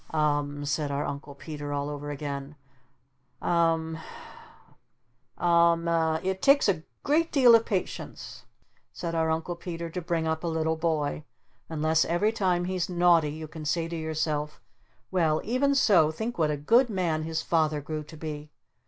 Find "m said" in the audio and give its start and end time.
0.61-0.89